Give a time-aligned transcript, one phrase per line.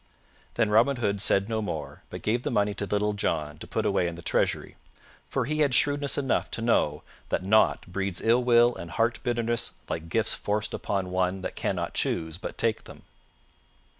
[0.55, 3.85] Then Robin Hood said no more but gave the money to Little John to put
[3.85, 4.75] away in the treasury,
[5.29, 9.73] for he had shrewdness enough to know that nought breeds ill will and heart bitterness
[9.89, 13.03] like gifts forced upon one that cannot choose but take them.